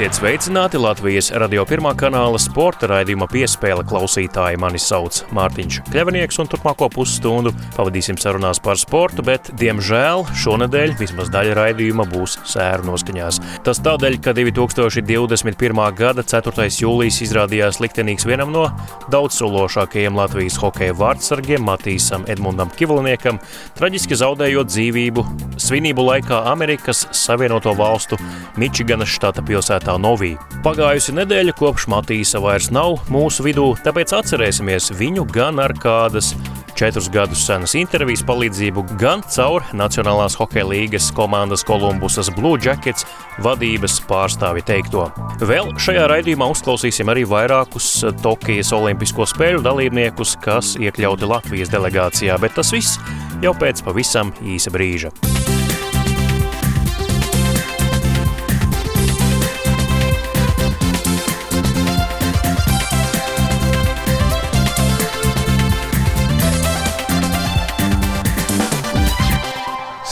[0.00, 4.56] Esiet sveicināti Latvijas radio pirmā kanāla sporta raidījuma piespēle klausītāji.
[4.56, 11.28] Mani sauc Mārtiņš Kļavinieks, un turpmāko pusstundu pavadīsim sarunās par sportu, bet, diemžēl, šonadēļ vismaz
[11.34, 13.42] daļa raidījuma būs sēru noskaņās.
[13.66, 15.82] Tas tādēļ, ka 2021.
[15.98, 16.70] gada 4.
[16.80, 18.70] jūlijas izrādījās liktenīgs vienam no
[19.12, 23.36] daudzsološākajiem Latvijas hokeja vārdsargiem Matīsam Edmundam Kivliniekam,
[23.76, 25.28] traģiski zaudējot dzīvību
[25.60, 28.16] svinību laikā Amerikas Savienoto Valstu
[28.56, 30.36] Mičiganas štata pilsētā pilsētā Novī.
[30.62, 36.34] Pagājusi nedēļa kopš Matīsa vairs nav mūsu vidū, tāpēc atcerēsimies viņu gan ar kādas
[36.76, 43.06] četrus gadus senas intervijas palīdzību, gan caur Nacionālās hokeja līgas komandas Kolumbusas Blue Jackets
[43.40, 45.08] vadības pārstāvi teikto.
[45.40, 52.56] Vēl šajā raidījumā uzklausīsim arī vairākus Tokijas Olimpisko spēļu dalībniekus, kas iekļauti Latvijas delegācijā, bet
[52.60, 53.00] tas viss
[53.42, 55.14] jau pēc pavisam īsa brīža.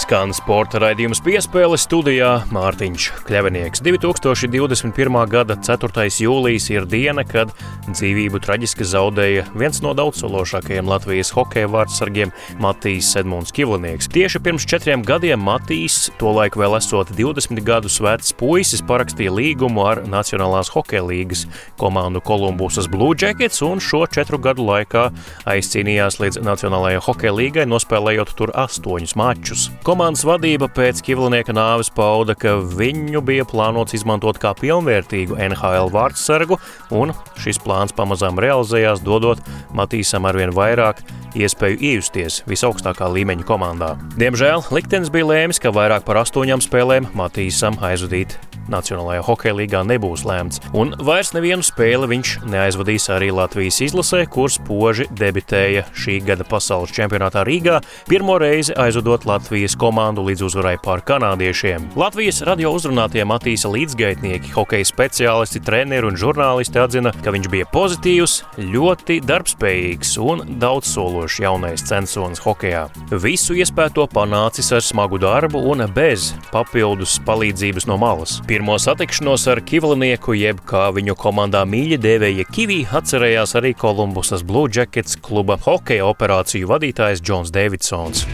[0.09, 3.83] Skan sporta raidījums piespēle studijā Mārtiņš Kļavinieks.
[3.85, 5.17] 2021.
[5.29, 6.07] gada 4.
[6.25, 7.51] jūlijas ir diena, kad
[7.91, 14.09] dzīvību traģiski zaudēja viens no daudzsološākajiem Latvijas hokeja vārdsargiem Matīs Edmunds Kivlinieks.
[14.15, 20.01] Tieši pirms četriem gadiem Matīs, tolaik vēl esot 20 gadus vecs puisis, parakstīja līgumu ar
[20.09, 21.45] Nacionālās hokeja līgas
[21.77, 25.11] komandu Kolumbusas Blue Jackets un šo četru gadu laikā
[25.53, 29.69] aizcīnījās līdz Nacionālajai hokeja līgai, nospēlējot tur astoņus mačus.
[29.99, 36.55] Komandas vadība pēc Kivlinieka nāves pauda, ka viņu bija plānots izmantot kā pilnvērtīgu NHL vārdsargu,
[36.95, 37.11] un
[37.43, 39.43] šis plāns pamazām realizējās, dodot
[39.75, 41.03] Matīsam arvien vairāk
[41.35, 43.97] iespēju iejusties visaugstākā līmeņa komandā.
[44.23, 50.27] Diemžēl liktenis bija lēmis, ka vairāk par astoņām spēlēm Matīsam aizvadīt Nacionālajā hokeja līgā nebūs
[50.29, 56.45] lēmts, un vairs nevienu spēli viņš neaizvadīs arī Latvijas izlasē, kur spoži debitēja šī gada
[56.45, 57.81] pasaules čempionātā Rīgā,
[58.13, 61.87] pirmo reizi aizvadot Latvijas komandu līdz uzvarai pār kanādiešiem.
[61.97, 68.35] Latvijas radio uzrunātie Matīsa līdzgaitnieki, hokeja speciālisti, treneri un žurnālisti atzina, ka viņš bija pozitīvs,
[68.59, 72.85] ļoti darbspējīgs un daudzsološs jaunais censonis hokejā.
[73.23, 78.39] Visu iespēto panācis ar smagu darbu un bez papildus palīdzības no malas.
[78.49, 84.69] Pirmo satikšanos ar Kivlinieku, jeb kā viņu komandā mīļi dēvēja Kivī, atcerējās arī Kolumbusas Blue
[84.69, 88.27] Jackets kluba hokeja operāciju vadītājs Džons Davidsons.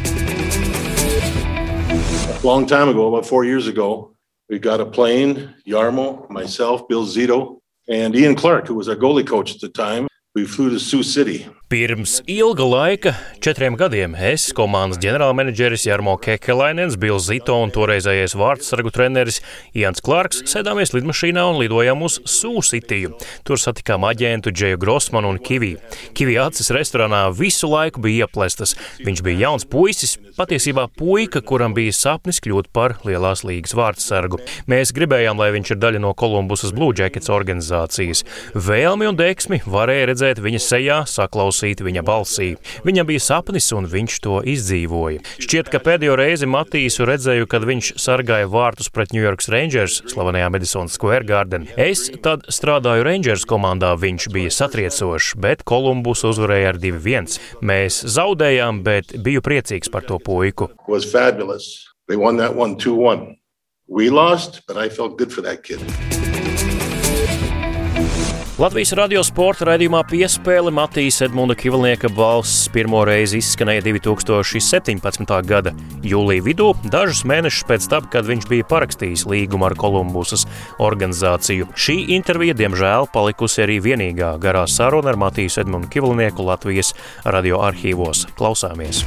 [2.44, 4.14] Long time ago, about four years ago,
[4.50, 9.26] we got a plane, Yarmo, myself, Bill Zito, and Ian Clark, who was our goalie
[9.26, 10.06] coach at the time.
[10.34, 11.46] We flew to Sioux City.
[11.74, 13.12] Pirms ilga laika,
[13.42, 19.40] četriem gadiem, es, komandas ģenerālmenedžeris Jarmo Kekelainens, Bils Zito un toreizējais vārdsargu treneris
[19.74, 23.16] Jans Klārks sēdāmies lidmašīnā un lidojām uz Sūsitiju.
[23.42, 25.72] Tur satikām aģentu Džeju Grossmanu un Kivī.
[26.14, 28.76] Kivī acis restorānā visu laiku bija ieplestas.
[29.02, 34.38] Viņš bija jauns puisis, patiesībā puika, kuram bija sapnis kļūt par lielās līgas vārdsargu.
[34.70, 38.22] Mēs gribējām, lai viņš ir daļa no Kolumbusas Blue Jackets organizācijas.
[38.54, 42.56] Vēlmi un deksmi varēja redzēt viņa sejā, saklausīt klausīt viņa balsī.
[42.84, 45.22] Viņam bija sapnis, un viņš to izdzīvoja.
[45.40, 50.50] Šķiet, ka pēdējo reizi Matīsu redzēju, kad viņš sargāja vārtus pret New York Rangers slavenajā
[50.50, 51.66] Madison Square Garden.
[51.76, 57.38] Es tad strādāju Rangers komandā, viņš bija satriecošs, bet Kolumbus uzvarēja ar 2-1.
[57.62, 60.70] Mēs zaudējām, bet biju priecīgs par to puiku.
[62.06, 63.36] They won that one 2 1.
[63.88, 65.80] We lost, but I felt good for that kid.
[68.54, 75.32] Latvijas radio sporta raidījumā piespēle Matīs Edmunda Kivalnieka balss pirmo reizi izskanēja 2017.
[75.42, 75.72] gada
[76.06, 80.46] jūlija vidū, dažus mēnešus pēc tam, kad viņš bija parakstījis līgumu ar Kolumbusas
[80.78, 81.66] organizāciju.
[81.74, 86.94] Šī intervija, diemžēl, palikusi arī vienīgā garā saruna ar Matīs Edmundu Kivalnieku Latvijas
[87.26, 88.28] radio arhīvos.
[88.38, 89.02] Klausāmies!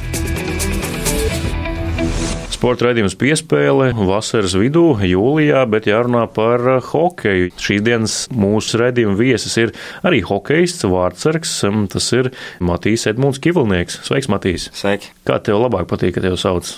[2.58, 7.52] Sporta raidījums piespēle vasaras vidū, jūlijā, bet jārunā par uh, hokeju.
[7.54, 9.70] Šīs dienas mūsu raidījuma viesis ir
[10.02, 11.52] arī hokeists, vārdsargs.
[11.68, 14.00] Um, tas ir Matīs Edmunds Kivilnieks.
[14.10, 14.66] Sveiks, Matīs!
[14.74, 15.14] Sveiki!
[15.30, 16.74] Kā tev labāk patīk, ka tev sauc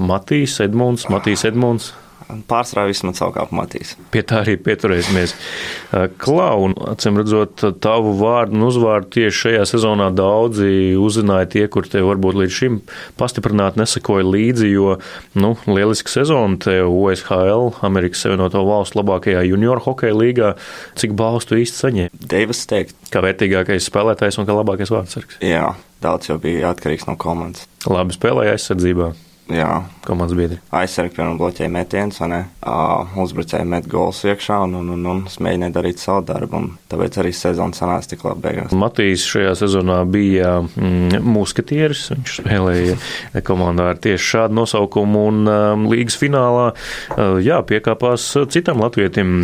[0.00, 1.92] Matīs Edmunds, Matīs Edmunds?
[2.28, 3.94] Pārsvarā viss man savukārt matīs.
[4.12, 5.32] Pie tā arī pieturēsimies.
[6.20, 12.02] Klau, acīm redzot, tavu vārdu un uzvārdu tieši šajā sezonā daudzi uzzināja tie, kur te
[12.04, 12.80] varbūt līdz šim
[13.20, 14.98] pastiprināti nesakoja līdzi, jo,
[15.40, 20.50] nu, lieliska sezona te OSHL, Amerikas Savienoto Valstu labākajā junior hokeja līgā.
[21.00, 22.26] Cik balstu īsti saņēma?
[22.34, 22.98] Deivas teikt.
[23.12, 25.40] Kā vērtīgākais spēlētājs un kā labākais vārdsargs?
[25.44, 25.72] Jā,
[26.04, 27.64] daudz jau bija atkarīgs no komandas.
[27.88, 29.14] Labi spēlēja aizsardzībā.
[29.48, 29.68] Jā,
[30.04, 30.58] komandas biedri.
[30.76, 32.40] aizsargi, piemēram, bloķēja metienus, vai ne?
[32.60, 36.60] Uh, uzbrucēji met gols iekšā, un, un, un, un es mēģināju darīt savu darbu,
[36.92, 38.74] tāpēc arī sezona sanāca tik labi beigās.
[38.76, 42.10] Matīs šajā sezonā bija mm, muskatieris.
[42.12, 46.70] Viņš spēlēja komandā ar tieši šādu nosaukumu un um, līgas finālā.
[47.16, 49.38] Uh, jā, piekāpās citam latvietim,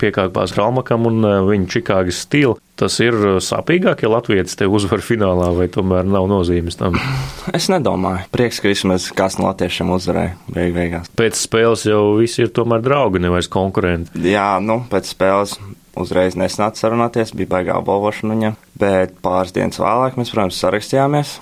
[0.00, 2.60] piekāpās Ralmakam un uh, viņa Čikāgas stilu.
[2.80, 6.96] Tas ir sāpīgāk, ja Latvijas te uzvar finālā, vai tomēr nav nozīmes tam?
[7.56, 8.28] Es nedomāju.
[8.32, 11.10] Prieks, ka vismaz kāds no latviešiem uzvarēja beig beigās.
[11.18, 14.22] Pēc spēles jau visi ir tomēr draugi, nevis konkurenti.
[14.24, 15.58] Jā, nu, pēc spēles
[16.00, 21.36] uzreiz nesnāca sarunāties, bija baigā balvošana viņam, bet pāris dienas vēlāk mēs, protams, sarakstījāmies.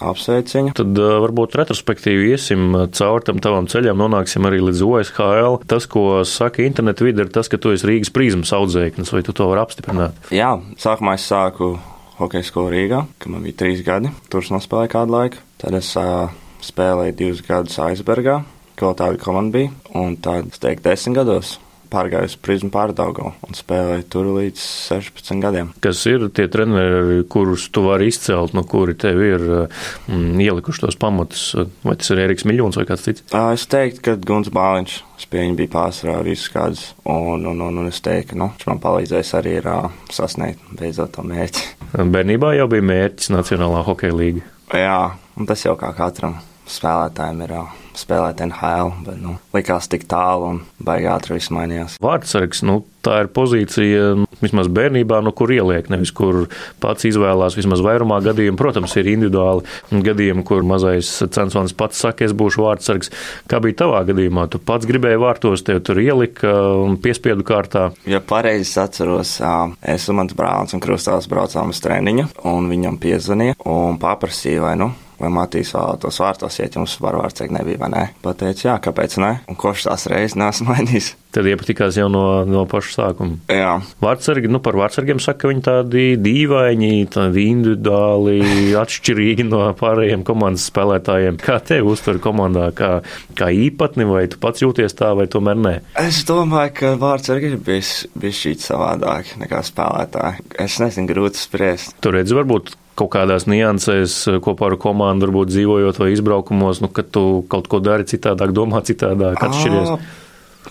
[0.00, 0.74] Apsveicu viņu.
[0.78, 5.58] Tad varbūt retrospektīvi iesim cauri tam tavam ceļam, nonāksim arī līdz OSHL.
[5.68, 9.34] Tas, ko saka interneta vide, ir tas, ka tu esi Rīgas prizmas audzēknis, vai tu
[9.36, 10.32] to vari apstiprināt?
[10.34, 11.74] Jā, sākumā es sāku
[12.18, 14.12] hokeja skolu Rīgā, kad man bija trīs gadi.
[14.32, 15.42] Tur es nospēlēju kādu laiku.
[15.62, 16.32] Tad es uh,
[16.64, 18.40] spēlēju divus gadus aizbergā,
[18.80, 19.74] kaut tāda komanda bija.
[19.98, 21.58] Un tad, es teiktu, desmit gados
[21.92, 25.72] pārgāju uz prizmu pārdaugu un spēlēju tur līdz 16 gadiem.
[25.84, 30.98] Kas ir tie treneri, kurus tu vari izcelt, no kuri tev ir mm, ielikuši tos
[31.00, 31.44] pamatus?
[31.84, 33.26] Vai tas ir Eriks Miljons vai kāds cits?
[33.42, 38.00] Es teiktu, ka Guns Bāliņš spēļņi bija pārsvarā visus gadus, un, un, un, un es
[38.04, 41.68] teiktu, ka nu, viņš man palīdzēs arī ir, uh, sasniegt beidzot to mērķi.
[41.92, 44.46] Bērnībā jau bija mērķis Nacionālā hokeja līga.
[44.72, 45.02] Jā,
[45.36, 46.40] un tas jau kā katram
[46.72, 47.56] spēlētājiem ir.
[47.92, 51.98] Spēlēt NHL, bet nu, likās tik tālu un baigi ātri viss mainījās.
[52.00, 54.06] Vārdsargs, nu, tā ir pozīcija
[54.40, 56.46] vismaz bērnībā, no kur ieliek, nevis kur
[56.80, 57.58] pats izvēlās.
[57.58, 63.12] Vismaz vairumā gadījumu, protams, ir individuāli gadījumi, kur mazais censons pats saka, es būšu vārdsargs.
[63.50, 64.48] Kā bija tavā gadījumā?
[64.48, 67.90] Tu pats gribēji vārtos, tev tur ielika un piespiedu kārtā.
[68.08, 69.36] Ja pareizi atceros,
[69.84, 74.76] es un mans brālis un krustāls braucām uz treniņu, un viņam piezvanīja un paprasīja, vai
[74.80, 78.04] nu vai Matīs vēlētos vārtos iet, jums var vārdsēk nebija, vai nē.
[78.24, 79.34] Pateicu, jā, kāpēc ne?
[79.50, 81.14] Un koš tās reizes nesmu mainījis.
[81.32, 83.38] Tad iepatikās jau no, no paša sākuma.
[83.48, 83.78] Jā.
[84.04, 88.36] Vārdsargi, nu par vārdsargiem saka, ka viņi tādi dīvaini, tādi individuāli
[88.82, 91.40] atšķirīgi no pārējiem komandas spēlētājiem.
[91.40, 92.92] Kā tev uztver komandā, kā,
[93.38, 95.74] kā īpatni, vai tu pats jūties tā, vai tomēr nē?
[96.04, 100.50] Es domāju, ka vārdsargi ir bijis, bijis šī savādāk nekā spēlētāji.
[100.60, 101.96] Es nezinu, grūti spriest.
[102.04, 107.10] Tur redz, varbūt kaut kādās niansēs kopā ar komandu, varbūt dzīvojot vai izbraukumos, nu, kad
[107.14, 109.94] tu kaut ko dari citādāk, domā citādāk, atšķiries?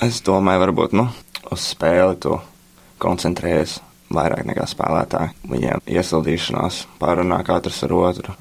[0.05, 1.07] Es domāju, varbūt nu,
[1.51, 2.37] uz spēli tu
[3.01, 3.79] koncentrējies
[4.11, 5.33] vairāk nekā spēlētāji.
[5.51, 8.35] Viņiem iesildīšanās pārunā katrs ar otru,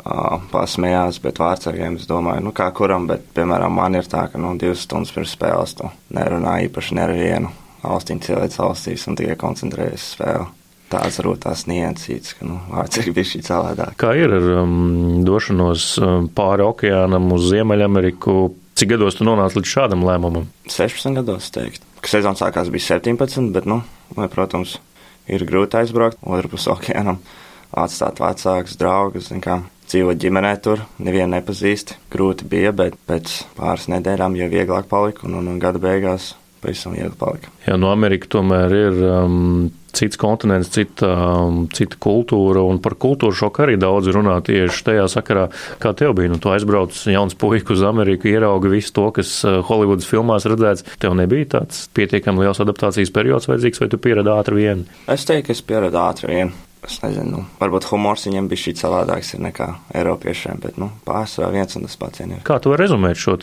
[0.52, 4.56] pasmējās, bet vārdsargiem es domāju, nu kā kuram, bet, piemēram, man ir tā, ka nu,
[4.60, 7.52] divas stundas pirms spēles tu nerunā īpaši ne ar vienu
[7.84, 10.16] valstīm cilvēks valstīs un tikai koncentrējies uz
[10.90, 13.94] tās niansīts, ka nu, vārdsargi bija šī savādāk.
[14.00, 15.92] Kā ir ar um, došanos
[16.36, 18.36] pāri okeānam uz Ziemeļameriku?
[18.80, 20.46] Cik gados tu nonāci līdz šādam lēmumam?
[20.72, 21.84] 16 gados, teikt.
[22.06, 23.82] Sezona sākās, bija 17, bet, nu,
[24.16, 24.78] vai, protams,
[25.28, 27.20] ir grūti aizbraukt otrpus okeānam,
[27.76, 29.60] atstāt vecākus, draugus, kā
[29.90, 31.96] dzīvot ģimenē tur, nevienu nepazīst.
[32.12, 36.94] Grūti bija, bet pēc pāris nedēļām jau vieglāk palika un, un, un gada beigās pavisam
[36.94, 37.50] viegli palika.
[37.66, 43.36] Jā, no Amerikas tomēr ir um, cits kontinents, cita, um, cita kultūra, un par kultūru
[43.36, 45.48] šoku arī daudz runā tieši tajā sakarā,
[45.82, 46.32] kā tev bija.
[46.32, 49.34] Nu, tu aizbrauc jauns puika uz Ameriku, ieraugi visu to, kas
[49.68, 50.86] Holivudas filmās redzēts.
[51.02, 54.88] Tev nebija tāds pietiekami liels adaptācijas periods vajadzīgs, vai tu pieradi ātri vien?
[55.10, 59.34] Es teiktu, es pieradu ātri vien es nezinu, nu, varbūt humors viņam bija šī savādāks
[59.40, 62.22] nekā Eiropiešiem, bet nu, pārsvarā viens un tas pats.
[62.24, 62.40] Ir.
[62.46, 63.36] Kā tu vari rezumēt šo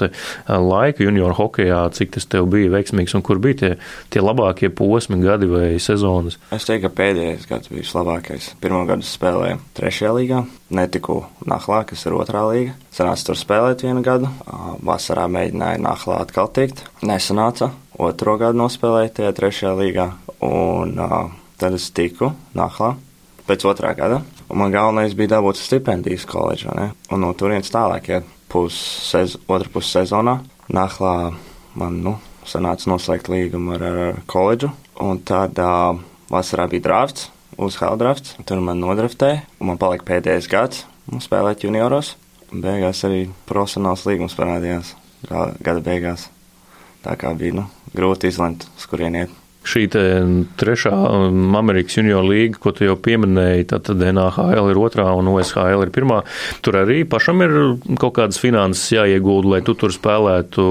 [0.47, 3.71] laiku junior hokeja, cik tas tev bija veiksmīgs un kur bija tie,
[4.13, 6.39] tie labākie posmi, gadi vai sezonas?
[6.53, 8.51] Es teiktu, ka pēdējais gads bija vislabākais.
[8.61, 12.75] Pirmā gada spēlēju trešajā līgā, netiku Nahlā, kas ir otrā līga.
[12.93, 14.29] Sanāca tur spēlēt vienu gadu,
[14.85, 17.71] vasarā mēģināju Nahlā atkal tikt, nesanāca.
[17.97, 20.11] Otro gadu nospēlēju tajā trešajā līgā,
[20.45, 21.19] un uh,
[21.57, 22.93] tad es tiku Nahlā
[23.47, 24.21] pēc otrā gada.
[24.47, 30.03] Un man galvenais bija dabūt stipendijas koledžā, un no turienes tālāk, ja pussez, otrā pusē
[30.03, 31.31] sezonā, Nahlā
[31.79, 34.73] man nu, sanāca noslēgt līgumu ar, ar koledžu,
[35.03, 35.95] un tad uh,
[36.31, 40.83] vasarā bija drafts, USHL drafts, tur man nodraftēja, un man palika pēdējais gads
[41.23, 42.15] spēlēt junioros,
[42.51, 44.93] un beigās arī profesionāls līgums parādījās
[45.29, 46.27] gada beigās.
[47.05, 49.33] Tā kā bija nu, grūti izlemt, uz kurien iet
[49.67, 49.83] šī
[50.59, 55.85] trešā um, Amerikas junior līga, ko tu jau pieminēji, tad NHL ir otrā un OSHL
[55.85, 56.21] ir pirmā.
[56.65, 57.57] Tur arī pašam ir
[57.99, 60.67] kaut kādas finanses jāiegūda, lai tu tur spēlētu.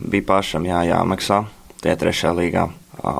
[0.00, 1.44] Bija pašam jā, jāmaksā
[1.84, 2.68] tie trešā līgā.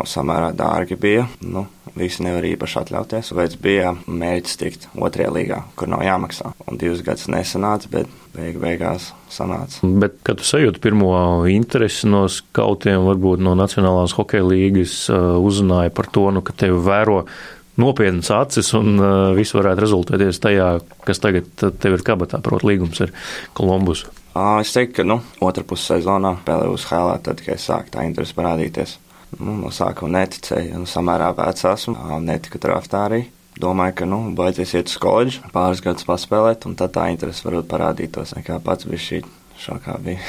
[0.08, 1.26] Samērā dārgi bija.
[1.44, 3.32] Nu, visi nevar īpaši atļauties.
[3.32, 6.52] Tāpēc bija mērķis tikt otrajā līgā, kur nav jāmaksā.
[6.68, 9.80] Un divus gadus nesanāca, bet beig beigās sanāca.
[10.02, 11.10] Bet, kad tu sajūti pirmo
[11.50, 17.22] interesi no skautiem, varbūt no Nacionālās hokeja līgas, uzzināja par to, nu, ka tevi vēro
[17.80, 20.68] nopietnas acis un uh, viss varētu rezultēties tajā,
[21.04, 23.12] kas tagad tev ir kabatā, proti, līgums ar
[23.56, 24.12] Kolumbusu.
[24.60, 28.36] Es teiktu, ka nu, otrā pusē sezonā spēlēju uz Hēlā, tad, kad sāk tā interese
[28.36, 28.98] parādīties.
[29.36, 33.24] Nu, no sākuma neticēju, nu, samērā vecs esmu, netiku draftā arī.
[33.60, 37.68] Domāju, ka, nu, beidzies iet uz koledžu, pāris gadus paspēlēt, un tad tā interese varbūt
[37.70, 39.22] parādītos, nekā pats bija šī
[39.60, 40.20] šokā bija.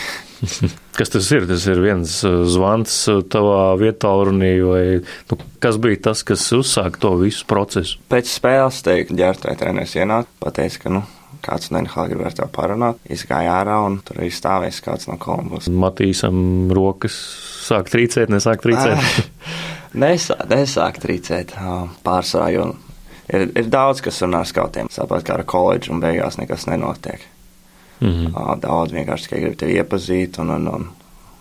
[0.97, 1.47] kas tas ir?
[1.49, 2.95] Tas ir viens zvans
[3.31, 7.99] tavā vietā, vai nu, kas bija tas, kas uzsāka to visu procesu?
[8.11, 11.03] Pēc spēles, teikt, ģērbtai treneris ienāca, pateica, ka, nu,
[11.43, 13.03] kāds no NHL grib ar tevi parunāt.
[13.11, 15.69] Izgāja ārā un tur arī stāvēs kāds no Kolumbus.
[15.71, 17.17] Matīsam rokas
[17.67, 19.23] sāk trīcēt, nesāk trīcēt.
[19.97, 21.55] Nesā, nesāk trīcēt
[22.05, 22.65] pārsvarā, jo
[23.31, 24.91] ir, ir daudz, kas runā ar skautiem.
[24.93, 27.23] Tāpat kā ar koledžu un beigās nekas nenotiek.
[27.99, 28.59] Mm -hmm.
[28.61, 30.87] Daudz vienkārši tikai grib tevi iepazīt un, un, un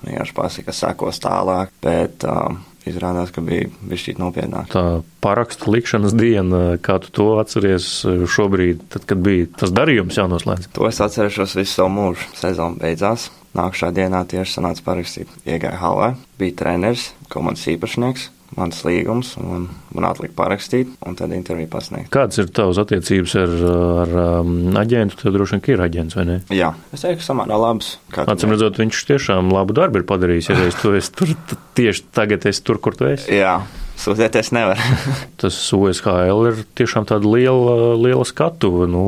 [0.07, 1.75] vienkārši pasaka, kas sekos tālāk.
[1.83, 4.71] Bet um, izrādās, ka bija bijis nopietnāk.
[4.73, 8.07] Tā parakstu likšanas diena, kā tu to atceries
[8.37, 10.71] šobrīd, tad, kad bija tas darījums jānoslēdz?
[10.73, 12.31] To es atcerēšos visu savu mūžu.
[12.35, 13.31] Sezona beidzās.
[13.57, 15.31] Nākamā dienā tieši sanāca parakstīt.
[15.49, 21.71] Iegāja halē, bija treneris, komandas īpašnieks, mans līgums, un man atlika parakstīt, un tad interviju
[21.73, 22.11] pasniegt.
[22.15, 23.55] Kādas ir tavas attiecības ar,
[24.03, 25.19] ar um, aģentu?
[25.23, 26.37] Tev droši vien ir aģents, vai ne?
[26.55, 27.97] Jā, es teiktu, samērā labs.
[28.27, 30.53] Acīm redzot, viņš tiešām labu darbu ir padarījis.
[30.53, 31.35] Ja tu esi tur
[31.79, 33.33] tieši tagad, esi tur, kur tu esi.
[33.41, 33.59] Jā.
[33.97, 34.81] Sūdzēties nevar.
[35.41, 38.89] Tas OSHL ir tiešām tāda liela, liela skatuve.
[38.91, 39.05] Nu,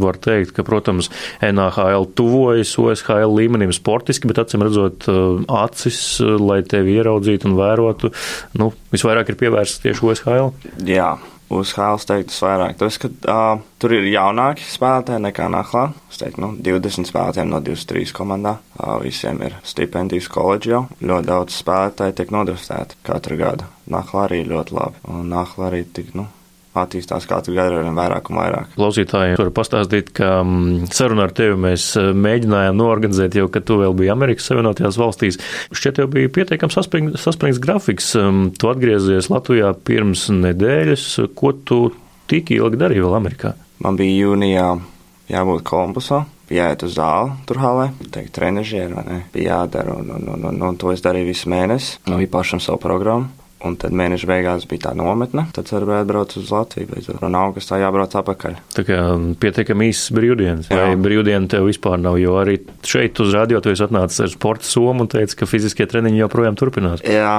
[0.00, 1.10] var teikt, ka, protams,
[1.44, 5.08] NHL tuvojas OSHL līmenim sportiski, bet acīm redzot,
[5.62, 8.12] acis, lai tevi ieraudzītu un vērotu,
[8.60, 10.52] nu, visvairāk ir pievērsts tieši OSHL.
[10.88, 11.14] Jā
[11.52, 12.76] uz Hāles teiktu vairāk.
[12.80, 15.88] Tas, ka uh, tur ir jaunāki spēlētāji nekā Nahlā.
[16.10, 18.56] Es teiktu, nu, 20 spēlētājiem no 23 komandā.
[18.78, 20.82] Uh, visiem ir stipendijas koledža jau.
[21.00, 23.68] Ļoti daudz spēlētāji tiek nodraftēti katru gadu.
[23.92, 25.04] Nahlā arī ļoti labi.
[25.12, 26.26] Un Nahlā arī tik, nu,
[26.82, 28.72] attīstās katru gadu ar vien vairāk un vairāk.
[28.76, 33.80] Klausītājiem var pastāstīt, ka mm, sarunu ar tevi mēs e, mēģinājām norganizēt jau, kad tu
[33.82, 35.40] vēl biji Amerikas Savienotajās valstīs.
[35.70, 38.12] Šķiet, tev bija pietiekams saspringts, grafiks.
[38.20, 41.08] Mm, tu atgriezies Latvijā pirms nedēļas.
[41.38, 41.80] Ko tu
[42.30, 43.56] tik ilgi darīji vēl Amerikā?
[43.84, 44.70] Man bija jūnijā
[45.32, 45.74] jābūt.
[46.46, 49.16] Bija jāiet uz zāli, tur halē, teikt, trenižieri, vai ne?
[49.34, 51.96] Bija jādara, un, un, un, un, un to es darīju visu mēnesi.
[52.06, 53.45] Man bija pašam savu programmu.
[53.64, 55.46] Un tad mēneša beigās bija tā nometne.
[55.56, 57.22] Tad varēja atbraukt uz Latviju, beidzot.
[57.24, 58.58] Un augustā jābrauc atpakaļ.
[58.76, 58.98] Tā kā
[59.40, 60.68] pietiekami īsts brīvdienas.
[60.68, 62.18] Vai brīvdiena tev vispār nav?
[62.20, 65.88] Jo arī šeit uz radio tu esi atnācis ar sporta somu un teici, ka fiziskie
[65.88, 67.04] treniņi joprojām turpinās.
[67.08, 67.38] Jā,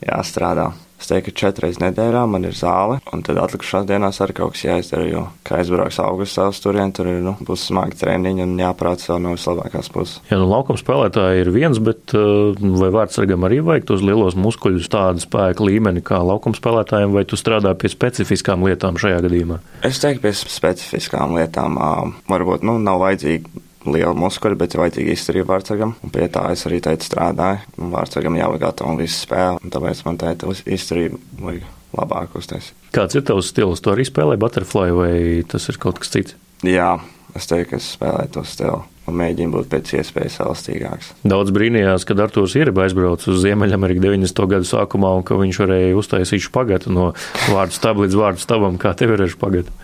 [0.00, 0.70] jā strādā.
[1.00, 4.64] Es teiktu, ka četras nedēļā man ir zāle, un tad atlikušās dienās arī kaut kas
[4.66, 5.06] jāizdara.
[5.08, 9.20] Jo, kā aizbrauks augustā uz turieni, tur ir, nu, būs smagi treniņi un jāprāt sev
[9.24, 10.18] no vislabākās puses.
[10.28, 12.52] Jā, nu, laukuma spēlētāji ir viens, bet uh,
[12.82, 17.40] vai vārdsargam arī vajag tos lielos muskuļus, tādu spēku līmeni kā laukuma spēlētājiem, vai tu
[17.40, 19.58] strādā pie specifiskām lietām šajā gadījumā?
[19.88, 21.80] Es teiktu, pie specifiskām lietām.
[22.28, 25.94] Varbūt, nu, nav vajadzīgi liela muskuļa, bet ir vajadzīga izturība vārdsargam.
[26.04, 27.64] Un pie tā es arī teicu, strādāju.
[27.94, 32.76] Vārdsargam jābūt gatavam visu spēli, un tāpēc man teica, izturība vajag labāk uztaisīt.
[32.94, 33.82] Kāds ir tavs stils?
[33.82, 35.14] Tu arī spēlē butterfly vai
[35.48, 36.36] tas ir kaut kas cits?
[36.66, 36.96] Jā,
[37.38, 38.80] es teiktu, ka es spēlēju to stilu.
[39.10, 41.08] Mēģinu būt pēc iespējas elastīgāks.
[41.26, 44.44] Daudz brīnījās, kad Arthurs ir aizbraucis uz Ziemeļameriku 90.
[44.52, 47.08] gadu sākumā, un ka viņš varēja uztaisīt špagatu no
[47.50, 48.78] vārdu stabla līdz vārdu stabam.
[48.78, 49.74] Kā tev ir ar špagatu?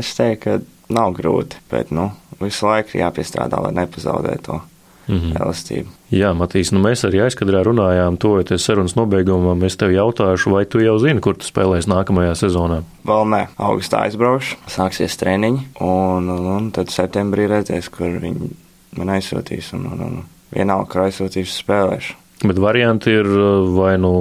[0.00, 2.08] Es teiktu, ka nav grūti, bet nu,
[2.40, 4.60] visu laiku jāpiestrādā, lai nepazaudētu to
[5.08, 5.42] mm -hmm.
[5.42, 5.88] elastību.
[6.12, 9.62] Jā, Matīs, nu mēs arī aizkadrā runājām, tojoties sarunas nobeigumam.
[9.64, 12.82] Es tev jautāšu, vai tu jau zini, kur tu spēlēsi nākamajā sezonā?
[13.04, 18.50] Vēl nē, augustā aizbraukšu, sāksies treniņi, un, un, un tad septembrī redzēs, kur viņi
[18.96, 22.14] man aizsūtīs, un, un, un vienalga, kur aizsūtīs, spēlēšu.
[22.46, 24.12] Bet varianti ir uh, vai nu,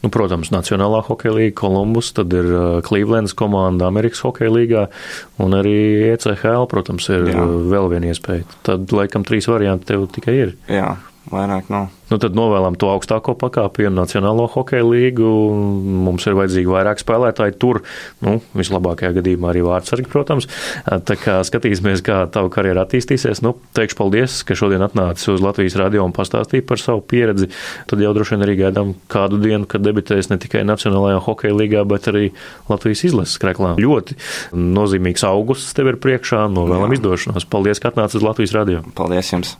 [0.00, 4.86] nu protams, Nacionālā hokeja līnija, Kolumbus, tad ir uh, Clevelands komanda Amerikas hokeja līgā,
[5.44, 5.76] un arī
[6.14, 7.42] ECHL, protams, ir Jā.
[7.44, 8.46] Uh, vēl viena iespēja.
[8.64, 10.56] Tad, laikam, trīs varianti tev tikai ir.
[10.72, 10.94] Jā,
[11.32, 11.88] vairāk nav.
[12.06, 15.26] Nu, tad novēlam to augstāko pakāpienu Nacionālo hokeja līgu.
[16.06, 17.80] Mums ir vajadzīgi vairāk spēlētāji tur.
[18.22, 20.46] Nu, vislabākajā gadījumā arī vārdsargi, protams.
[20.86, 23.42] Tā kā skatīsimies, kā tava karjera attīstīsies.
[23.42, 27.50] Nu, teikšu paldies, ka šodien atnācis uz Latvijas radio un pastāstīja par savu pieredzi.
[27.90, 31.82] Tad jau droši vien arī gaidām kādu dienu, kad debitēs ne tikai Nacionālajā hokeja līgā,
[31.90, 32.30] bet arī
[32.70, 33.74] Latvijas izlases kreklā.
[33.82, 34.14] Ļoti
[34.54, 36.46] nozīmīgs augusts tev ir priekšā.
[36.54, 37.50] Novēlam izdošanos.
[37.50, 38.86] Paldies, ka atnācis uz Latvijas radio.
[38.94, 39.56] Paldies jums!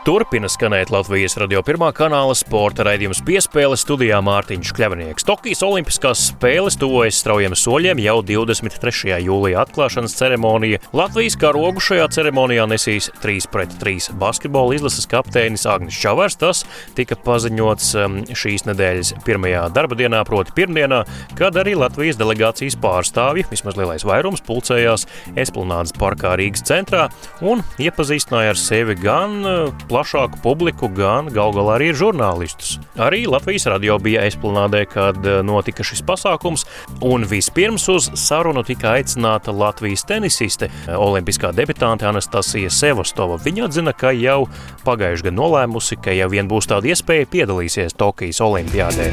[0.00, 5.26] Turpina skanēt Latvijas radio pirmā kanāla sporta raidījums piespēle studijā Mārtiņš Kļavnieks.
[5.28, 9.18] Tokijas Olimpiskās spēles tuvojas straujiem soļiem jau 23.
[9.26, 10.78] jūlijā atklāšanas ceremonija.
[10.96, 16.38] Latvijas karogu šajā ceremonijā nesīs 3 pret 3 basketbola izlases kapteinis Agnis Čavars.
[16.40, 16.64] Tas
[16.96, 21.02] tika paziņots um, šīs nedēļas pirmajā darba dienā, proti pirmdienā,
[21.36, 25.04] kad arī Latvijas delegācijas pārstāvji, vismaz lielais vairums, pulcējās
[25.36, 27.10] Esplanādes parkā Rīgas centrā
[27.44, 29.44] un iepazīstināja ar sevi gan
[29.90, 32.78] plašāku publiku, gan gal galā arī žurnālistus.
[33.00, 36.66] Arī Latvijas radio bija aizplanādē, kad eh, notika šis pasākums,
[37.02, 43.40] un vispirms uz sarunu tika aicināta Latvijas tenisiste, eh, olimpiskā debitante Anastasija Sevastova.
[43.42, 44.44] Viņa atzina, ka jau
[44.86, 49.10] pagājuši gadu nolēmusi, ka ja vien būs tāda iespēja, piedalīsies Tokijas olimpiādē.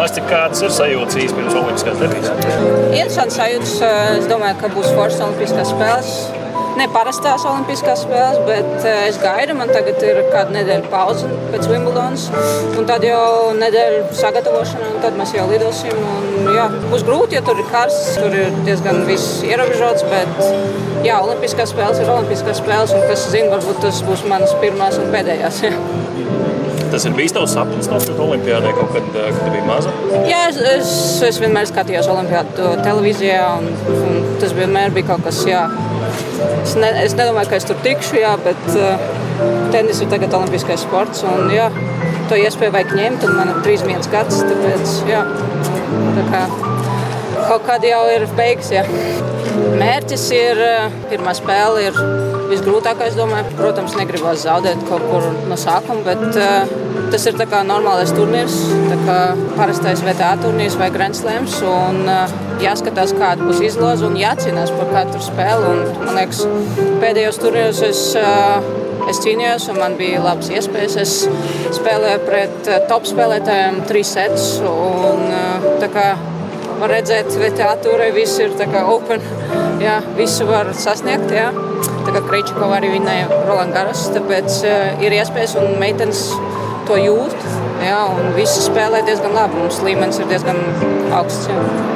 [0.00, 2.30] Nasti, kādas ir sajūtas īstenībā pirms Olimpiskās debijas?
[2.96, 3.74] Interesants sajūtas.
[4.16, 6.39] Es domāju, ka būs foršas Olimpiskās spēles
[6.78, 9.56] ne parastās Olimpiskās spēles, bet eh, es gaidu.
[9.58, 12.28] Man tagad ir kāda nedēļa pauze pēc Wimbledonas,
[12.78, 15.96] un tad jau nedēļa sagatavošana, un tad mēs jau lidosim.
[15.96, 21.18] Un, jā, būs grūti, jo tur ir karsts, tur ir diezgan viss ierobežots, bet jā,
[21.20, 25.64] Olimpiskās spēles ir Olimpiskās spēles, un kas zina, varbūt tas būs manas pirmās un pēdējās.
[25.66, 25.74] Jā.
[26.90, 29.92] Tas ir bijis tavs sapnis, nokļūt Olimpijādē kaut kad, eh, kad biji maza?
[30.26, 30.90] Jā, es, es,
[31.28, 35.68] es vienmēr skatījos Olimpijādu televīzijā, un, un tas vienmēr bija kaut kas, jā,
[36.62, 39.02] Es, ne, es nedomāju, ka es tur tikšu, jā, bet uh,
[39.74, 41.24] tenis ir tagad olimpiskais sports.
[41.28, 41.68] Un, jā,
[42.30, 44.42] to iespēju vajag ņemt, un man ir 31 gads.
[44.46, 45.24] Tāpēc, jā,
[46.18, 46.44] tā kā,
[47.48, 48.72] kaut kāda jau ir beigas.
[48.74, 48.86] Jā.
[49.80, 51.98] Mērķis ir, uh, pirmā spēle ir
[52.50, 53.54] visgrūtākais, domāju.
[53.58, 56.70] Protams, negribas zaudēt kaut kur no sākuma, bet uh,
[57.12, 58.56] tas ir normālais turnīrs,
[59.06, 59.18] kā
[59.56, 61.60] parastais VTA turnīrs vai Grand Slams.
[61.66, 65.70] Un, uh, jāskatās, kāda būs izloze un jācīnās par katru spēli.
[65.74, 66.44] Un, man liekas,
[67.02, 68.02] pēdējos turnīros es,
[69.10, 70.98] es cīnījos, un man bija labas iespējas.
[71.04, 71.16] Es
[71.78, 74.52] spēlēju pret top spēlētājiem, trīs sets.
[74.66, 75.30] Un,
[76.80, 79.22] var redzēt, VTA turē viss ir open.
[79.80, 81.30] Jā, visu var sasniegt.
[81.32, 81.50] Jā.
[82.06, 86.30] Tā kā Kričakova arī vinēja Roland Garas, tāpēc uh, ir iespējas un meitenes
[86.88, 87.36] to jūt.
[87.84, 89.60] Jā, un visi spēlē diezgan labi.
[89.60, 90.60] Mums līmenis ir diezgan
[91.16, 91.48] augsts.
[91.48, 91.90] Jā.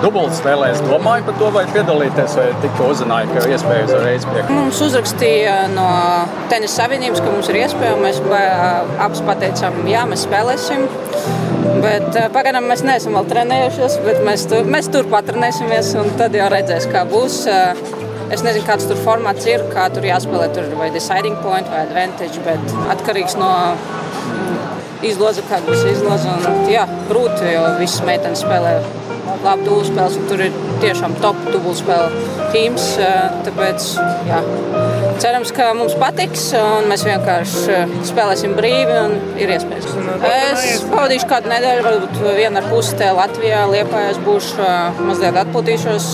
[0.00, 4.54] Dubultā spēlē es domāju par to, vai piedalīties, vai tikai uzzināju, ka iespēja uzreiz piekļūt.
[4.56, 5.86] Mums uzrakstīja no
[6.52, 10.88] Tenisa Savienības, ka mums ir iespēja, un mēs abas pateicām, jā, mēs spēlēsim.
[11.80, 16.48] Bet pagaidām mēs neesam vēl trenējušies, bet mēs, tur, mēs tur patrenēsimies, un tad jau
[16.52, 17.42] redzēs, kā būs.
[18.30, 22.42] Es nezinu, kāds tur formāts ir, kā tur jāspēlē, tur vai deciding point vai advantage,
[22.46, 23.50] bet atkarīgs no
[25.06, 26.36] izloza, kāda būs izloza.
[26.36, 28.76] Un, jā, grūti, jo visas meitenes spēlē
[29.44, 32.86] labi dubultspēles, un tur ir tiešām top dubultspēle tīms.
[33.46, 33.88] Tāpēc
[34.28, 34.42] jā,
[35.20, 37.78] cerams, ka mums patiks, un mēs vienkārši
[38.08, 39.88] spēlēsim brīvi un ir iespējas.
[40.30, 44.68] Es pavadīšu kādu nedēļu, varbūt vienu ar pusi te Latvijā, Liepājās būšu,
[45.06, 46.08] mazliet atpūtīšos,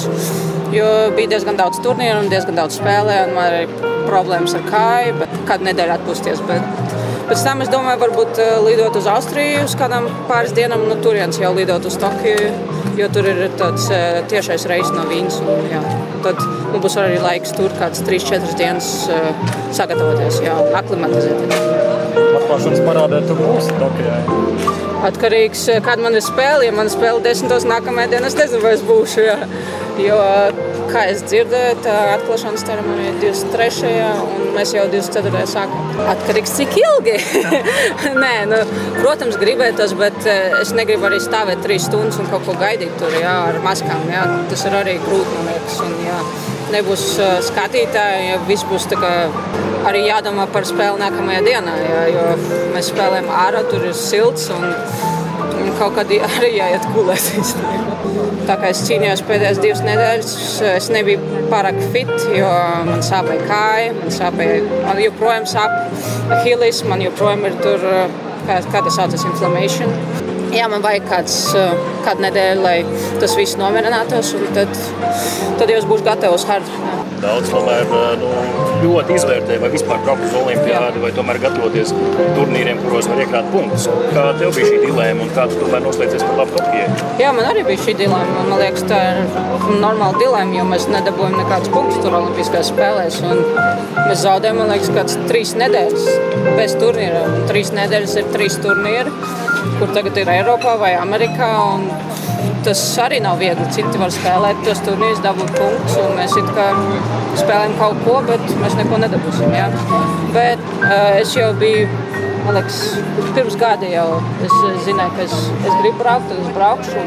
[0.74, 5.16] jo bija diezgan daudz turnīru un diezgan daudz spēlē, un man arī problēmas ar kāju,
[5.22, 6.42] bet kādu nedēļu atpūsties.
[6.50, 6.85] Bet
[7.26, 11.50] Pēc tam es domāju, varbūt lidot uz Austriju uz kādām pāris dienām, no turienes jau
[11.56, 12.52] lidot uz Tokiju
[12.96, 15.38] jo tur ir tāds eh, tiešais reizes no Vīnas.
[15.44, 15.82] Un, jā,
[16.24, 19.30] tad mums būs arī laiks tur kādas 3-4 dienas eh,
[19.76, 21.62] sagatavoties, jau aklimatizēties.
[22.40, 24.85] Atklāšanas parādē tu būsi Tokijā.
[25.04, 26.64] Atkarīgs, eh, kāda man ir spēle.
[26.64, 29.26] Ja man ir spēle desmitos nākamajā dienā, es nezinu, vai es būšu.
[29.26, 29.36] Jā.
[30.00, 30.16] Jo
[30.90, 33.92] kā es dzirdēju, tā atklāšanas ceremonija ir 23.
[34.24, 35.44] un mēs jau 24.
[35.50, 36.02] sākam.
[36.12, 37.16] Atkarīgs cik ilgi.
[38.24, 38.60] Nē, nu,
[39.00, 43.16] protams, gribētos, bet eh, es negribu arī stāvēt trīs stundas un kaut ko gaidīt tur
[43.20, 44.08] jā, ar maskām.
[44.12, 44.26] Jā.
[44.52, 45.80] Tas ir arī grūti, man liekas.
[45.86, 46.20] Un, jā,
[46.74, 47.04] nebūs
[47.48, 49.12] skatītāji, ja viss būs kā,
[49.88, 51.76] arī jādomā par spēli nākamajā dienā.
[51.82, 52.24] Jā, jo
[52.74, 54.50] mēs spēlējam ārā, tur ir silts.
[54.54, 54.66] Un,
[55.78, 57.54] kaut kad arī jāiet gulēt.
[58.46, 60.34] Tā kā es cīnījos pēdējās divas nedēļas,
[60.70, 62.50] es nebiju pārāk fit, jo
[62.86, 65.74] man sāpēja kāja, man sāpēja, man joprojām sāp
[66.38, 67.88] Achilles, man joprojām ir tur,
[68.46, 70.25] kā, kā tas saucas, inflammation.
[70.54, 71.38] Jā, man vajag kāds,
[72.06, 72.76] kādu nedēļu, lai
[73.20, 74.72] tas viss nomierinātos, un tad,
[75.58, 76.72] tad jau būšu gatavs hard.
[76.86, 77.05] Jā.
[77.22, 77.86] Daudz tomēr
[78.20, 78.28] nu,
[78.82, 81.92] ļoti izvērtē, vai vispār braukt uz olimpiādu, vai tomēr gatavoties
[82.36, 83.86] turnīriem, kuros var iekrāt punktus.
[84.12, 86.88] Kā tev bija šī dilemma un kā tu tomēr noslēdzies par labu Tokijai?
[87.22, 88.44] Jā, man arī bija šī dilemma.
[88.50, 89.22] Man liekas, tā ir
[89.80, 93.20] normāla dilemma, jo mēs nedabūjām nekādus punktus tur Olimpiskajās spēlēs.
[93.24, 96.06] Mēs zaudējām, man liekas, kāds trīs nedēļas
[96.58, 97.24] bez turnīra.
[97.50, 99.14] Trīs nedēļas ir trīs turnīri,
[99.80, 101.50] kur tagad ir Eiropā vai Amerikā.
[101.76, 101.88] Un
[102.66, 103.66] tas arī nav viegli.
[103.74, 106.34] Citi var spēlēt tos turnīrus, dabūt punktus, un mēs
[107.40, 109.54] spēlējam kaut ko, bet mēs neko nedabūsim.
[109.56, 109.68] Ja?
[110.34, 111.88] Bet uh, es jau biju.
[112.46, 112.76] Man liekas,
[113.34, 114.52] pirms gada jau es
[114.86, 115.32] zināju, ka es,
[115.66, 117.02] es gribu braukt, tad es braukšu,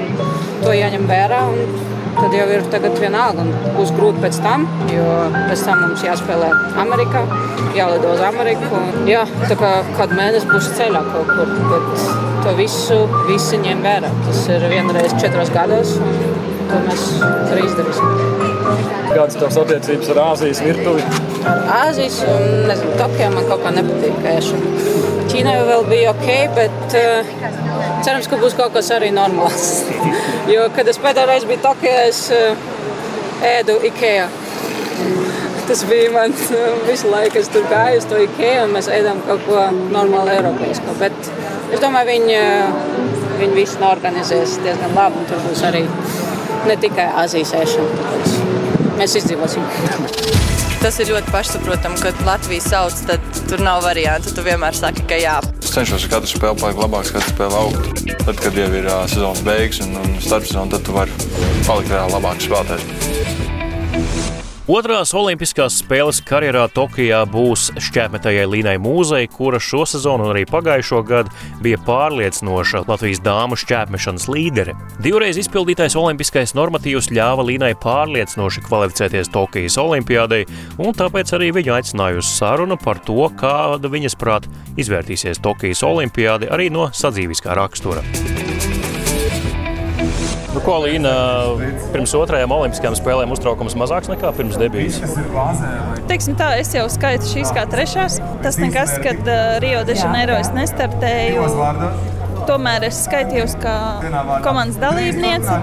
[0.65, 1.45] to jāņem vērā.
[1.53, 2.65] Un tad jau ir
[2.99, 3.45] vienalga.
[3.75, 6.49] Būs grūti pēc tam, jo pēc tam mums jāspēlē
[6.83, 7.23] Amerikā,
[7.77, 8.81] jālido uz Ameriku.
[9.09, 11.55] Jā, tā kā kādu mēnesi būs ceļā kaut kur.
[11.71, 12.05] Bet
[12.43, 14.11] to visu visi ņem vērā.
[14.27, 16.15] Tas ir vienreiz četros gados, un
[16.69, 17.05] to mēs
[17.49, 18.47] arī izdarīsim.
[19.09, 21.05] Kādas tavas attiecības ar Āzijas virtuvi?
[21.49, 24.73] Ar Āzijas, un nezinu, Tokijā man kaut kā nepatīk ēšana.
[25.29, 27.33] Ķīnā jau vēl bija ok, bet uh,
[28.05, 29.69] cerams, ka būs kaut kas arī normāls.
[30.53, 32.69] jo, kad es pēdējo reizi biju Tokijā, es uh,
[33.45, 34.27] ēdu Ikea.
[35.69, 39.21] Tas bija man uh, visu laiku, es tur gāju uz to Ikea un mēs ēdām
[39.27, 40.81] kaut ko normālu Eiropas.
[41.01, 41.17] Bet
[41.69, 45.85] es domāju, viņi, uh, viņi visi norganizēs diezgan labi un tur būs arī
[46.67, 48.13] ne tikai Azijas ēšana.
[48.99, 50.48] Mēs izdzīvosim.
[50.79, 54.31] Tas ir ļoti pašsaprotami, kad Latvija sauc, tad tur nav variantu.
[54.31, 55.33] Tu vienmēr saki, ka jā.
[55.59, 58.05] Es cenšos ar katru spēli palikt labāks, katru spēli augt.
[58.23, 61.11] Tad, kad jau ir uh, sezonas beigas un, un starpsezona, tad tu vari
[61.67, 63.18] palikt vēl labāks spēlētājs.
[64.69, 70.99] Otrās Olimpiskās spēles karjerā Tokijā būs šķērsmetējai Līnai Mūzei, kura šo sezonu un arī pagājušo
[71.10, 71.34] gadu
[71.65, 74.75] bija pārliecinoša Latvijas dāmu šķērsmešanas līdere.
[75.01, 80.43] Divreiz izpildītais olimpiskais normatīvs ļāva Līnai pārliecinoši kvalificēties Tokijas Olimpiādei,
[80.77, 84.45] un tāpēc arī viņu aicināja uz sarunu par to, kāda viņas prāt
[84.77, 88.05] izvērtīsies Tokijas Olimpiāde arī no sadzīviskā rakstura.
[90.49, 91.12] Nu, ko Līna
[91.93, 94.97] pirms otrajām olimpiskajām spēlēm uztraukums mazāks nekā pirms debijas?
[96.09, 98.17] Teiksim tā, es jau skaitu šīs kā trešās.
[98.41, 101.45] Tas nekas, kad uh, Rio de Janeiro es nestartēju.
[102.49, 103.75] Tomēr es skaitījos kā
[104.41, 105.59] komandas dalībniece.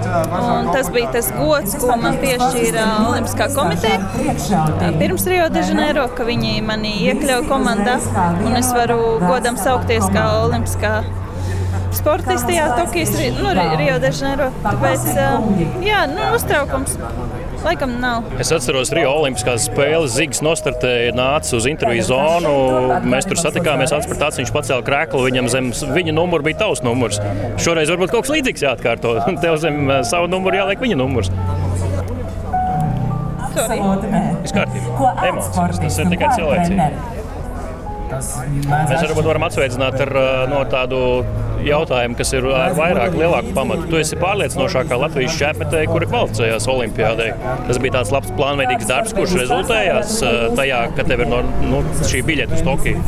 [0.70, 6.60] Tas bija tas gods, ko man piešķīra Olimpiskā komiteja pirms Rio de Janeiro, ka viņi
[6.62, 7.98] mani iekļauja komandā.
[8.54, 11.25] Es varu godam saukties kā Olimpiskā komiteja
[11.98, 14.50] sportisti, jā, Tokijas, nu, Rio de Janeiro.
[14.64, 15.10] Tāpēc,
[15.84, 16.96] jā, nu, uztraukums.
[17.66, 18.26] Laikam nav.
[18.38, 22.52] Es atceros, Rio Olimpiskās spēles Zigs nostartēja, nāca uz interviju zonu.
[23.08, 27.18] Mēs tur satikāmies acis, viņš pacēla krēklu, viņam zem viņa numura bija tavs numurs.
[27.62, 29.16] Šoreiz varbūt kaut kas līdzīgs jāatkārto.
[29.42, 31.32] Tev zem savu numuru jāliek viņa numurs.
[33.56, 35.12] Viss kārtībā.
[35.26, 35.80] Emocijas.
[35.80, 37.14] Tas ir tikai cilvēcīgi.
[38.06, 40.12] Mēs varbūt varam atsveicināt ar
[40.50, 41.00] no, tādu
[41.64, 43.88] jautājumu, kas ir ar vairāk, lielāku pamatu.
[43.90, 47.28] Tu esi pārliecinošākā Latvijas šķērsmetēji, kuri kvalificējās Olimpijādē.
[47.68, 50.18] Tas bija tāds labs plānveidīgs darbs, kurš rezultējās
[50.58, 53.02] tajā, ka tev ir no, nu, šī biļete uz Tokiju.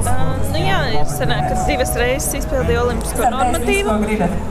[0.00, 3.96] Uh, nu jā, ir sanāk, ka divas reizes izpildīja olimpisko normatīvu.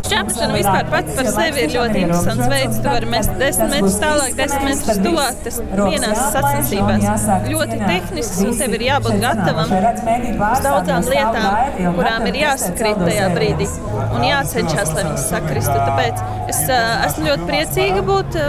[0.08, 2.80] Šķērsmešana vispār pats par sevi ir ļoti interesants veids.
[2.80, 5.42] Tu vari mest desmit metrus tālāk, desmit metrus tuvāk.
[5.46, 12.40] Tas vienās sacensībās ļoti tehnisks un tev ir jābūt gatavam uz daudzām lietām, kurām ir
[12.44, 13.69] jāsakrīt tajā brīdī
[14.10, 15.78] un jācenšas, lai viņas sakristu.
[15.80, 16.21] Tāpēc
[16.52, 18.39] es esmu ļoti priecīga būt.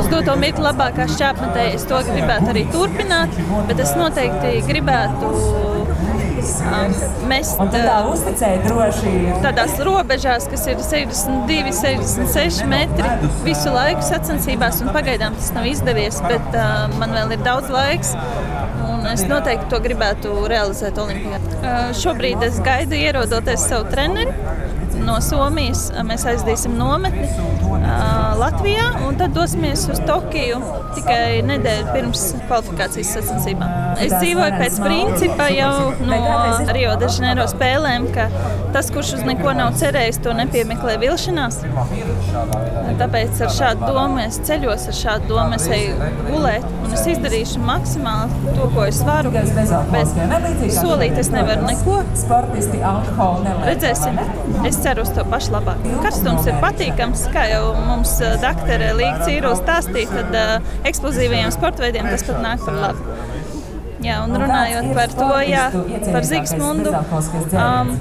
[0.00, 3.36] Uz doto mirkli labākā šķērsmetē es to gribētu arī turpināt,
[3.68, 5.32] bet es noteikti gribētu
[7.30, 7.60] mest
[9.44, 13.12] tādās robežās, kas ir 62, 66 metri
[13.46, 18.14] visu laiku sacensībās, un pagaidām tas nav izdevies, bet uh, man vēl ir daudz laiks.
[19.10, 21.40] Es noteikti to gribētu realizēt Olimpijā.
[21.58, 24.32] Uh, šobrīd es gaidu ierodoties savu treneri
[25.02, 30.60] no Somijas mēs aizdīsim nometni uh, Latvijā un tad dosimies uz Tokiju
[30.96, 33.72] tikai nedēļu pirms kvalifikācijas sacensībām.
[34.02, 35.72] Es dzīvoju pēc principa jau
[36.06, 36.20] no
[36.74, 38.28] Rio de Janeiro spēlēm, ka
[38.74, 41.62] tas, kurš uz neko nav cerējis, to nepiemeklē vilšanās.
[43.00, 47.62] Tāpēc ar šādu domu es ceļos, ar šādu domu es eju gulēt un es izdarīšu
[47.64, 49.32] maksimāli to, ko es varu.
[49.32, 51.98] Bet solīt es nevaru neko.
[53.66, 54.20] Redzēsim.
[54.68, 55.82] Es ceru uz to pašu labāk.
[56.04, 61.86] Karstums ir patīkams, kā jau mums eh, doktora Līga Cīro stāstīja, tad uh, eksplozīvajiem sporta
[61.86, 63.12] veidiem tas pat nāk par labu.
[64.02, 65.68] Jā, un runājot par to, jā,
[66.10, 66.90] par Zigsmundu.
[67.54, 67.94] Um,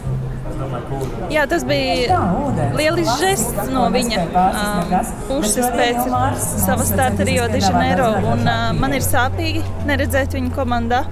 [1.31, 2.19] Jā, tas bija
[2.77, 4.95] lielisks žests no viņa um,
[5.29, 6.01] puses pēc
[6.41, 8.09] sava starta Rio de Janeiro.
[8.33, 11.03] Un, uh, man ir sāpīgi neredzēt viņu komandā.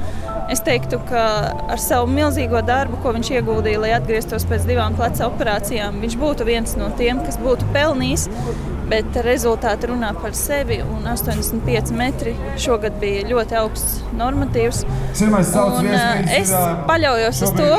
[0.49, 1.23] Es teiktu, ka
[1.69, 6.47] ar savu milzīgo darbu, ko viņš ieguldīja, lai atgrieztos pēc divām pleca operācijām, viņš būtu
[6.49, 8.29] viens no tiem, kas būtu pelnījis
[8.89, 10.79] bet rezultāti runā par sevi.
[10.99, 14.83] 85 metri šogad bija ļoti augsts normatīvs.
[15.19, 15.87] Un,
[16.35, 16.51] es
[16.87, 17.69] paļaujos uz to,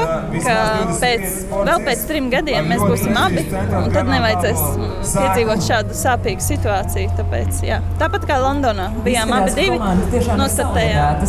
[0.45, 0.57] ka
[1.01, 4.63] pēc, vēl pēc trim gadiem mēs būsim abi, un tad nevajadzēs
[5.11, 7.13] piedzīvot šādu sāpīgu situāciju.
[7.21, 7.81] Tāpēc, jā.
[8.01, 9.79] Tāpat kā Londonā bijām abi divi,
[10.41, 11.25] nostartējām.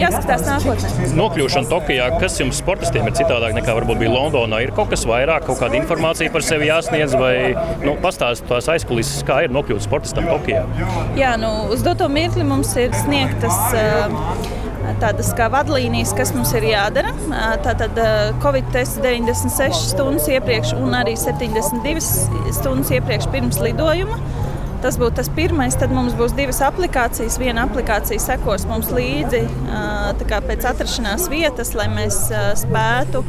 [0.00, 1.10] Jāskatās nākotnē.
[1.18, 5.46] Nokļūšana Tokijā, kas jums sportistiem ir citādāk nekā varbūt bija Londonā, ir kaut kas vairāk,
[5.48, 7.34] kaut kāda informācija par sevi jāsniedz vai
[7.84, 10.64] nu, pastāstīt tās aizkulisēs, kā ir nokļūt sportistam Tokijā?
[11.18, 13.56] Jā, nu, uz doto mirkli mums ir sniegtas.
[15.00, 17.12] Tādas kā vadlīnijas, kas mums ir jādara.
[17.64, 17.96] Tātad
[18.42, 22.00] Covid tests 96 stundas iepriekš un arī 72
[22.56, 24.18] stundas iepriekš pirms lidojuma.
[24.80, 25.76] Tas būtu tas pirmais.
[25.80, 27.38] Tad mums būs divas aplikācijas.
[27.40, 29.44] Viena aplikācija sekos mums līdzi
[30.30, 32.16] pēc atrašanās vietas, lai mēs
[32.60, 33.22] spētu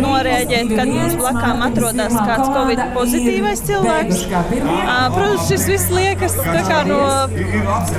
[0.00, 4.22] norēģēt, kad mums blakām atrodas kāds covid pozitīvais cilvēks.
[4.30, 6.36] Protams, šis viss liekas
[6.88, 7.00] no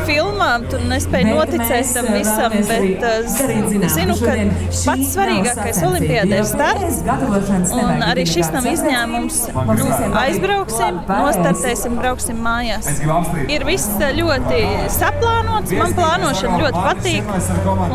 [0.07, 0.67] filmām.
[0.71, 3.05] Tu nespēji noticēt tam visam, bet
[3.95, 4.37] zinu, ka
[4.87, 7.01] pats svarīgākais olimpiādē ir starts.
[7.77, 9.41] Un arī šis nav izņēmums.
[10.23, 12.96] Aizbrauksim, nostartēsim, brauksim mājās.
[13.51, 14.59] Ir viss ļoti
[14.93, 15.73] saplānots.
[15.77, 17.31] Man plānošana ļoti patīk.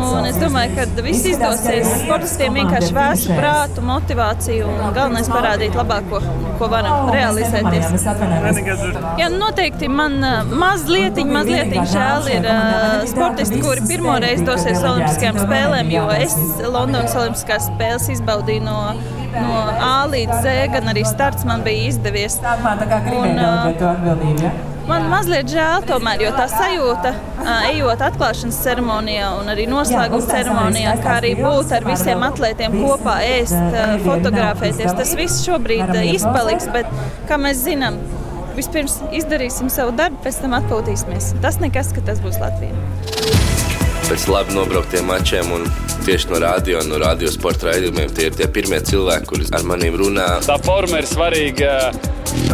[0.03, 1.89] Un es domāju, ka viss izdosies.
[2.03, 6.21] Sportistiem vienkārši vēsu prātu, motivāciju un galvenais parādīt labāko,
[6.59, 8.05] ko varam realizēties.
[9.19, 10.19] Jā, noteikti man
[10.51, 12.49] mazliet, mazliet žēl ir
[13.11, 18.79] sportisti, kuri pirmoreiz dosies Olimpiskajām spēlēm, jo es Londonas Olimpiskās spēles izbaudīju no
[19.33, 22.37] no A līdz Z, gan arī starts man bija izdevies.
[22.43, 27.13] Un, uh, Man mazliet žēl, tomēr, jo tā sajūta,
[27.69, 33.55] ejot atklāšanas ceremonijā un arī noslēguma ceremonijā, kā arī būt ar visiem atlētiem kopā, ēst,
[34.03, 36.67] fotografēties, tas viss šobrīd izpaliks.
[36.75, 36.91] Bet,
[37.29, 38.01] kā mēs zinām,
[38.57, 41.31] vispirms izdarīsim savu darbu, pēc tam atpūtīsimies.
[41.43, 42.75] Tas nekas, ka tas būs Latvijā.
[44.03, 45.63] Pēc labi nobrauktiem mačiem un
[46.03, 49.95] tieši no radio un no radiosporta raidījumiem tie ir tie pirmie cilvēki, kuri ar maniem
[50.01, 50.27] runā.
[50.43, 51.71] Tā forma ir svarīga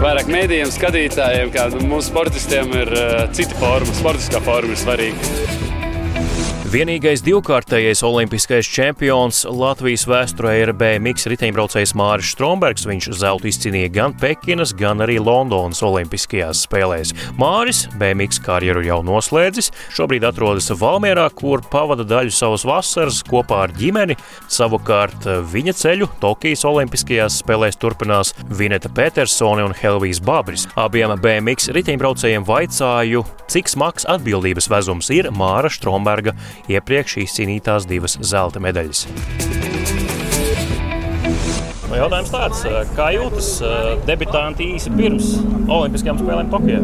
[0.03, 2.93] vairāk mēdījiem, skatītājiem, kā mūsu sportistiem ir
[3.35, 5.68] cita forma, sportiskā forma ir svarīga.
[6.69, 12.83] Vienīgais divkārtējais olimpiskais čempions Latvijas vēsturē ir BMX riteņbraucējs Māris Strombergs.
[12.85, 17.15] Viņš zeltu izcīnīja gan Pekinas, gan arī Londonas Olimpiskajās spēlēs.
[17.41, 23.73] Māris BMX karjeru jau noslēdzis, šobrīd atrodas Valmierā, kur pavada daļu savas vasaras kopā ar
[23.73, 24.19] ģimeni.
[24.45, 30.69] Savukārt viņa ceļu Tokijas Olimpiskajās spēlēs turpinās Vineta Petersone un Helvijas Babris.
[30.77, 38.61] Abiem BMX riteņbraucējiem vaicāju, cik smags atbildības vezums ir Māra Stromberga iepriekš izcīnītās divas zelta
[38.63, 39.05] medaļas.
[41.89, 43.47] Nu, jautājums tāds, kā jūtas
[44.05, 45.31] debitanti īsi pirms
[45.69, 46.83] Olimpiskajām spēlēm Tokijā?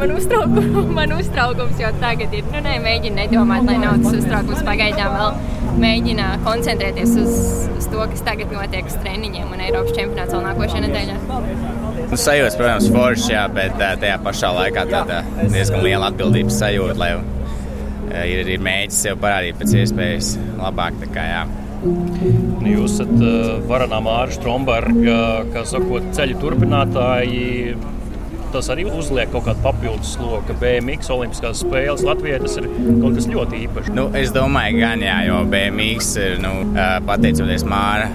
[0.00, 2.46] Man, uztraukums, man uztraukums jau tagad ir.
[2.50, 4.62] Nu, nē, mēģinu nedomāt, lai nav tas uztraukums.
[4.66, 7.34] Pagaidām vēl mēģina koncentrēties uz,
[7.76, 11.18] uz to, kas tagad notiek uz treniņiem un Eiropas čempionāts vēl nākošajā nedēļā.
[12.10, 15.20] Nu, sajūta, protams, forši, jā, bet tajā pašā laikā tāda
[15.52, 17.12] diezgan liela atbildības sajūta, lai
[18.10, 20.98] ir, ir mēģinājis sev parādīt pēc iespējas labāk.
[21.14, 21.42] Kā, jā.
[21.80, 25.20] Nu, jūs esat uh, Varanā Mārša Stromberga,
[25.54, 27.76] kā sakot, ceļu turpinātāji.
[28.50, 30.56] Tas arī uzliek kaut kādu papildus sloku.
[30.60, 33.92] BMX Olimpiskās spēles Latvijai tas ir kaut kas ļoti īpašs.
[33.94, 36.56] Nu, es domāju, gan jā, jo BMX ir nu,
[37.06, 38.10] pateicoties Māra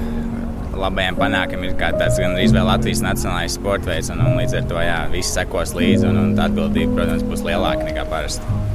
[0.76, 4.82] labajiem panākumiem ir tāds gan izvēle Latvijas nacionālais sports veids, un, un līdz ar to
[4.84, 8.75] jā, viss sekos līdzi, un, un atbildība, protams, būs lielāka nekā parasti.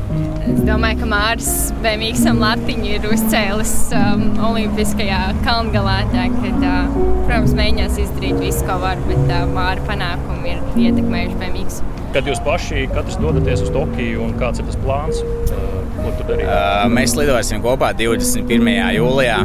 [0.50, 6.00] Es domāju, ka Mārcis Bēmīksam Latiņu ir uzcēlis um, Olimpiskajā kalngalā.
[6.10, 6.96] Tā, kad, uh,
[7.28, 11.90] protams, mēģinās izdarīt visu, ko var, bet uh, Māra panākumi ir ietekmējuši Bēmīksu.
[12.16, 15.22] Kad jūs paši dodaties uz Tokiju un kāds ir tas plāns?
[15.22, 15.69] Uh,
[16.04, 16.50] ko tu darīsi?
[16.50, 18.70] Uh, mēs lidosim kopā 21.
[18.96, 19.40] jūlijā.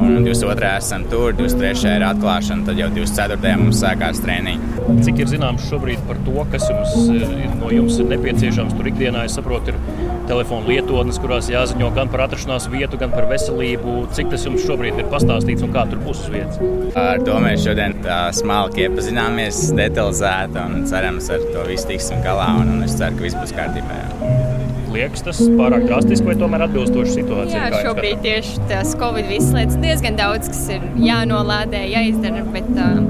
[0.00, 0.68] Un 22.
[0.80, 1.96] esam tur, 23.
[1.98, 3.56] ir atklāšana, tad jau 24.
[3.60, 4.78] mums sākās treniņi.
[5.04, 7.26] Cik ir zināms šobrīd par to, kas jums ir,
[7.60, 9.26] no jums ir nepieciešams tur ikdienā?
[9.28, 13.96] Es saprotu, ir telefona lietotnes, kurās jāziņo gan par atrašanās vietu, gan par veselību.
[14.16, 16.96] Cik tas jums šobrīd ir pastāstīts un kā tur būs uz vietas?
[16.98, 17.98] Ar to mēs šodien
[18.40, 22.54] smalki iepazināmies, detalizēti un cerams, ar to visu tiksim galā.
[22.62, 24.00] Un, un es ceru, ka viss būs kārtībā.
[24.00, 24.59] Jā
[24.94, 27.62] liekas tas pārāk drastiski vai tomēr atbilstoši situācijai?
[27.70, 33.00] Jā, šobrīd tieši tās Covid visas lietas diezgan daudz, kas ir jānolādē, jāizdara, bet uh,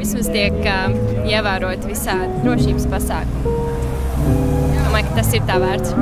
[0.00, 0.94] vismaz tiek uh,
[1.28, 3.58] ievērot visādi drošības pasākumi.
[4.90, 5.92] domāju, ka tas ir tā vērts.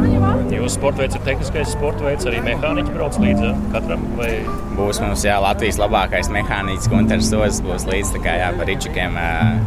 [0.55, 4.07] Jūsu sporta veids ir tehniskais sporta veids, arī mehāniķi brauc līdzi katram.
[4.19, 4.31] Vai...
[4.79, 9.19] Būs mums jā, Latvijas labākais mehāniķis Gunārs Ozs, būs līdzi tā kā jā, par Ričikiem.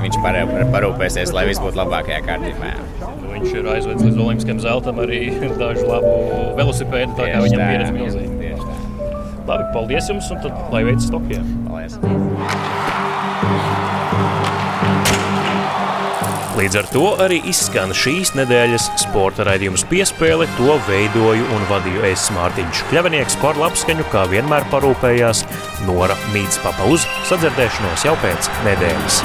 [0.01, 0.21] Viņš
[0.73, 2.73] parūpēsies, lai viss būtu labākajā kārtībā.
[2.73, 3.10] Jā.
[3.31, 5.23] Viņš ir aizvedis līdz Olimpiskajam zeltam arī
[5.61, 6.13] dažu labu
[6.59, 8.31] velosipēdu, tā kā viņam pieredze milzīga.
[9.47, 11.41] Labi, paldies jums, un tad lai veicas Tokijā.
[11.67, 11.97] Paldies!
[16.51, 20.45] Līdz ar to arī izskan šīs nedēļas sporta raidījums piespēle.
[20.59, 25.45] To veidoju un vadīju es Mārtiņš Kļavinieks par labskaņu, kā vienmēr parūpējās
[25.87, 29.23] Nora Mītspapa uz sadzirdēšanos jau pēc nedēļas.